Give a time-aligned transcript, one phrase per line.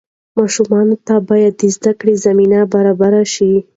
[0.37, 3.53] ماشومانو ته باید د زدهکړې زمینه برابره شي.